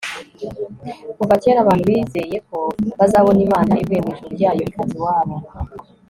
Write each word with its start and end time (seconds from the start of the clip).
kuva 1.17 1.33
kera 1.41 1.59
abantu 1.61 1.83
bizeye 1.89 2.37
ko 2.49 2.59
bazabona 2.99 3.39
imana 3.47 3.71
ivuye 3.81 4.01
mu 4.05 4.09
ijuru 4.13 4.29
ryayo, 4.35 4.61
ikaza 4.69 4.93
iwabo 4.97 5.35